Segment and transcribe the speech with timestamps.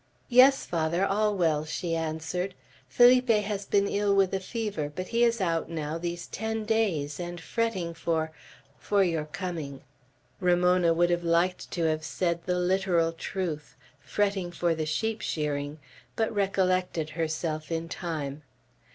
[0.29, 2.55] "Yes, Father, all well," she answered.
[2.87, 7.19] "Felipe has been ill with a fever; but he is out now, these ten days,
[7.19, 8.31] and fretting for
[8.79, 9.81] for your coming."
[10.39, 15.77] Ramona had like to have said the literal truth, "fretting for the sheep shearing,"
[16.15, 18.41] but recollected herself in time.